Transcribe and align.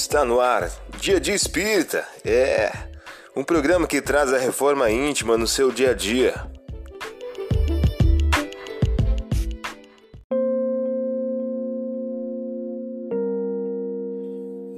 Está 0.00 0.24
no 0.24 0.40
ar, 0.40 0.70
Dia 1.00 1.18
de 1.18 1.32
Espírita. 1.32 2.06
É 2.24 2.70
um 3.34 3.42
programa 3.42 3.84
que 3.84 4.00
traz 4.00 4.32
a 4.32 4.38
reforma 4.38 4.88
íntima 4.88 5.36
no 5.36 5.46
seu 5.46 5.72
dia 5.72 5.90
a 5.90 5.92
dia. 5.92 6.34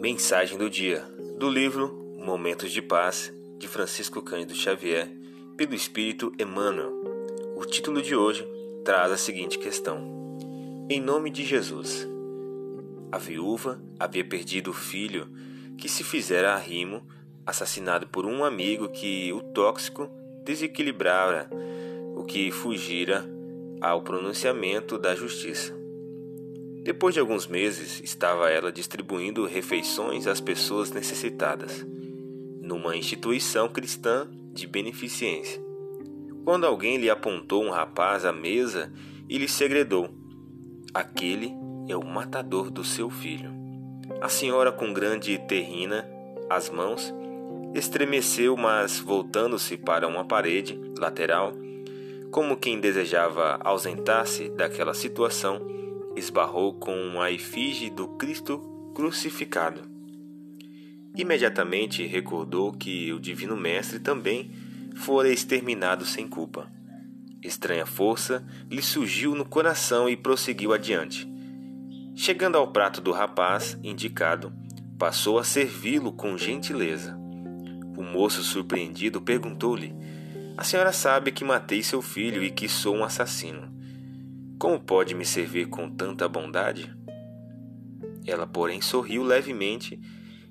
Mensagem 0.00 0.56
do 0.56 0.70
dia 0.70 1.04
do 1.36 1.50
livro 1.50 2.16
Momentos 2.16 2.72
de 2.72 2.80
Paz 2.80 3.30
de 3.58 3.68
Francisco 3.68 4.22
Cândido 4.22 4.54
Xavier, 4.54 5.06
pelo 5.54 5.74
Espírito 5.74 6.32
Emmanuel. 6.40 6.92
O 7.58 7.66
título 7.66 8.00
de 8.00 8.16
hoje 8.16 8.48
traz 8.86 9.12
a 9.12 9.18
seguinte 9.18 9.58
questão: 9.58 10.00
Em 10.88 10.98
nome 10.98 11.28
de 11.28 11.44
Jesus. 11.44 12.08
A 13.12 13.18
viúva 13.18 13.82
havia 13.98 14.24
perdido 14.24 14.70
o 14.70 14.74
filho 14.74 15.28
que 15.76 15.88
se 15.88 16.04
fizera 16.04 16.54
arrimo, 16.54 17.02
assassinado 17.44 18.06
por 18.06 18.24
um 18.26 18.44
amigo 18.44 18.88
que 18.88 19.32
o 19.32 19.40
tóxico 19.40 20.08
desequilibrara, 20.44 21.50
o 22.14 22.24
que 22.24 22.50
fugira 22.50 23.24
ao 23.80 24.02
pronunciamento 24.02 24.98
da 24.98 25.14
justiça. 25.14 25.74
Depois 26.82 27.14
de 27.14 27.20
alguns 27.20 27.46
meses, 27.46 28.00
estava 28.02 28.50
ela 28.50 28.70
distribuindo 28.70 29.46
refeições 29.46 30.26
às 30.26 30.40
pessoas 30.40 30.90
necessitadas, 30.90 31.84
numa 32.60 32.96
instituição 32.96 33.68
cristã 33.68 34.28
de 34.52 34.66
beneficência. 34.66 35.60
Quando 36.44 36.66
alguém 36.66 36.96
lhe 36.96 37.10
apontou 37.10 37.62
um 37.62 37.70
rapaz 37.70 38.24
à 38.24 38.32
mesa 38.32 38.92
e 39.28 39.36
lhe 39.36 39.48
segredou: 39.48 40.08
Aquele 40.94 41.52
é 41.90 41.96
o 41.96 42.04
matador 42.04 42.70
do 42.70 42.84
seu 42.84 43.10
filho. 43.10 43.50
A 44.20 44.28
senhora, 44.28 44.70
com 44.70 44.92
grande 44.92 45.38
terrina 45.38 46.08
as 46.48 46.68
mãos, 46.68 47.14
estremeceu, 47.74 48.56
mas 48.56 48.98
voltando-se 48.98 49.76
para 49.76 50.06
uma 50.08 50.24
parede 50.24 50.78
lateral, 50.98 51.52
como 52.30 52.56
quem 52.56 52.80
desejava 52.80 53.58
ausentar-se 53.62 54.48
daquela 54.50 54.94
situação, 54.94 55.60
esbarrou 56.16 56.74
com 56.74 57.20
a 57.20 57.30
efígie 57.30 57.90
do 57.90 58.08
Cristo 58.16 58.58
crucificado. 58.94 59.88
Imediatamente 61.16 62.06
recordou 62.06 62.72
que 62.72 63.12
o 63.12 63.20
Divino 63.20 63.56
Mestre 63.56 63.98
também 63.98 64.50
fora 64.96 65.28
exterminado 65.28 66.04
sem 66.04 66.28
culpa. 66.28 66.70
Estranha 67.42 67.86
força 67.86 68.44
lhe 68.70 68.82
surgiu 68.82 69.34
no 69.34 69.44
coração 69.44 70.08
e 70.08 70.16
prosseguiu 70.16 70.72
adiante. 70.72 71.29
Chegando 72.14 72.58
ao 72.58 72.68
prato 72.68 73.00
do 73.00 73.12
rapaz 73.12 73.78
indicado, 73.82 74.52
passou 74.98 75.38
a 75.38 75.44
servi-lo 75.44 76.12
com 76.12 76.36
gentileza. 76.36 77.16
O 77.96 78.02
moço, 78.02 78.42
surpreendido, 78.42 79.20
perguntou-lhe: 79.20 79.94
A 80.56 80.64
senhora 80.64 80.92
sabe 80.92 81.32
que 81.32 81.44
matei 81.44 81.82
seu 81.82 82.02
filho 82.02 82.42
e 82.42 82.50
que 82.50 82.68
sou 82.68 82.96
um 82.96 83.04
assassino. 83.04 83.72
Como 84.58 84.78
pode 84.78 85.14
me 85.14 85.24
servir 85.24 85.68
com 85.68 85.88
tanta 85.88 86.28
bondade? 86.28 86.94
Ela, 88.26 88.46
porém, 88.46 88.80
sorriu 88.80 89.22
levemente 89.22 89.98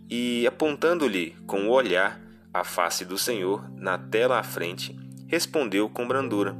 e, 0.10 0.48
apontando-lhe 0.48 1.36
com 1.46 1.68
o 1.68 1.72
olhar 1.72 2.20
a 2.52 2.64
face 2.64 3.06
do 3.06 3.18
Senhor 3.18 3.70
na 3.76 3.98
tela 3.98 4.40
à 4.40 4.44
frente, 4.44 4.98
respondeu 5.28 5.88
com 5.88 6.08
brandura: 6.08 6.56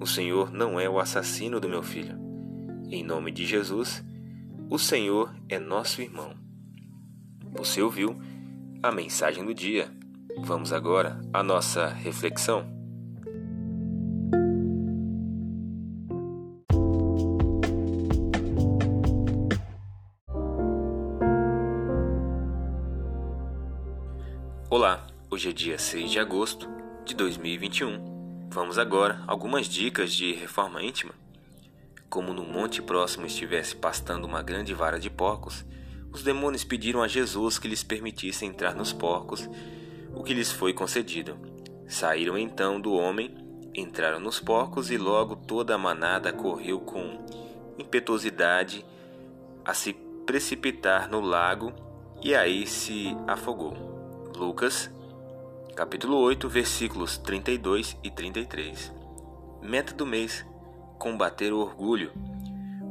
O 0.00 0.06
Senhor 0.06 0.52
não 0.52 0.78
é 0.78 0.88
o 0.88 1.00
assassino 1.00 1.58
do 1.58 1.68
meu 1.68 1.82
filho. 1.82 2.16
Em 2.88 3.02
nome 3.02 3.32
de 3.32 3.44
Jesus, 3.44 4.04
o 4.70 4.78
Senhor 4.78 5.34
é 5.48 5.58
nosso 5.58 6.00
irmão. 6.00 6.32
Você 7.54 7.82
ouviu 7.82 8.16
a 8.80 8.92
mensagem 8.92 9.44
do 9.44 9.52
dia. 9.52 9.90
Vamos 10.38 10.72
agora 10.72 11.20
à 11.32 11.42
nossa 11.42 11.88
reflexão. 11.88 12.64
Olá, 24.70 25.04
hoje 25.28 25.48
é 25.48 25.52
dia 25.52 25.78
6 25.80 26.12
de 26.12 26.20
agosto 26.20 26.68
de 27.04 27.16
2021. 27.16 28.48
Vamos 28.52 28.78
agora 28.78 29.20
algumas 29.26 29.66
dicas 29.66 30.12
de 30.12 30.32
reforma 30.32 30.80
íntima 30.80 31.12
como 32.10 32.34
no 32.34 32.44
monte 32.44 32.82
próximo 32.82 33.24
estivesse 33.24 33.76
pastando 33.76 34.26
uma 34.26 34.42
grande 34.42 34.74
vara 34.74 34.98
de 34.98 35.08
porcos, 35.08 35.64
os 36.12 36.24
demônios 36.24 36.64
pediram 36.64 37.00
a 37.00 37.08
Jesus 37.08 37.56
que 37.56 37.68
lhes 37.68 37.84
permitisse 37.84 38.44
entrar 38.44 38.74
nos 38.74 38.92
porcos, 38.92 39.48
o 40.12 40.24
que 40.24 40.34
lhes 40.34 40.50
foi 40.50 40.74
concedido. 40.74 41.38
Saíram 41.86 42.36
então 42.36 42.80
do 42.80 42.92
homem, 42.92 43.32
entraram 43.72 44.18
nos 44.18 44.40
porcos 44.40 44.90
e 44.90 44.98
logo 44.98 45.36
toda 45.36 45.76
a 45.76 45.78
manada 45.78 46.32
correu 46.32 46.80
com 46.80 47.24
impetuosidade 47.78 48.84
a 49.64 49.72
se 49.72 49.92
precipitar 50.26 51.08
no 51.08 51.20
lago 51.20 51.72
e 52.22 52.34
aí 52.34 52.66
se 52.66 53.16
afogou. 53.26 53.72
Lucas, 54.36 54.90
capítulo 55.76 56.16
8, 56.18 56.48
versículos 56.48 57.18
32 57.18 57.96
e 58.02 58.10
33. 58.10 58.92
Meta 59.62 59.94
do 59.94 60.04
mês: 60.04 60.44
combater 61.00 61.50
o 61.50 61.58
orgulho. 61.58 62.12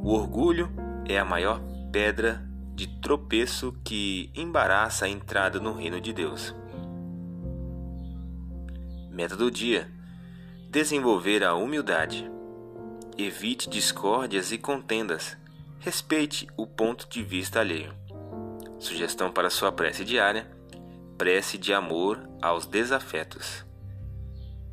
O 0.02 0.12
orgulho 0.12 0.68
é 1.08 1.16
a 1.16 1.24
maior 1.24 1.62
pedra 1.92 2.44
de 2.74 2.88
tropeço 3.00 3.72
que 3.84 4.30
embaraça 4.34 5.04
a 5.04 5.08
entrada 5.08 5.60
no 5.60 5.72
reino 5.72 6.00
de 6.00 6.12
Deus. 6.12 6.54
Meta 9.10 9.36
do 9.36 9.48
dia: 9.48 9.88
desenvolver 10.68 11.44
a 11.44 11.54
humildade. 11.54 12.28
Evite 13.16 13.70
discórdias 13.70 14.50
e 14.50 14.58
contendas. 14.58 15.36
Respeite 15.78 16.48
o 16.56 16.66
ponto 16.66 17.08
de 17.08 17.22
vista 17.22 17.60
alheio. 17.60 17.94
Sugestão 18.78 19.30
para 19.30 19.50
sua 19.50 19.70
prece 19.70 20.04
diária: 20.04 20.50
prece 21.16 21.56
de 21.56 21.72
amor 21.72 22.28
aos 22.42 22.66
desafetos. 22.66 23.64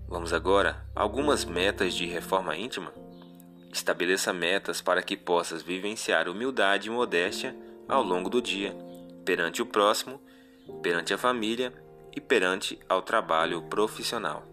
Vamos 0.07 0.33
agora 0.33 0.85
a 0.95 1.01
algumas 1.01 1.43
metas 1.43 1.93
de 1.93 2.05
reforma 2.05 2.55
íntima. 2.55 2.91
Estabeleça 3.77 4.33
metas 4.33 4.81
para 4.81 5.03
que 5.03 5.15
possas 5.15 5.61
vivenciar 5.61 6.27
humildade 6.27 6.87
e 6.87 6.91
modéstia 6.91 7.55
ao 7.87 8.01
longo 8.01 8.27
do 8.27 8.41
dia, 8.41 8.75
perante 9.23 9.61
o 9.61 9.67
próximo, 9.67 10.19
perante 10.81 11.13
a 11.13 11.17
família 11.17 11.71
e 12.13 12.19
perante 12.19 12.79
ao 12.89 13.03
trabalho 13.03 13.61
profissional. 13.69 14.43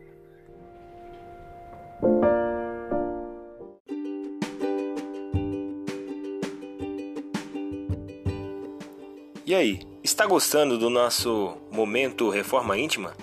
E 9.47 9.55
aí, 9.55 9.81
está 10.03 10.27
gostando 10.27 10.77
do 10.77 10.91
nosso 10.91 11.56
momento 11.73 12.29
Reforma 12.29 12.77
Íntima? 12.77 13.17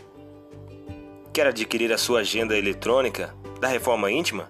Quer 1.31 1.45
adquirir 1.45 1.93
a 1.93 1.97
sua 1.99 2.21
agenda 2.21 2.57
eletrônica 2.57 3.35
da 3.59 3.67
Reforma 3.67 4.11
Íntima? 4.11 4.49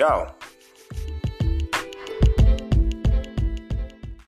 Tchau! 0.00 0.39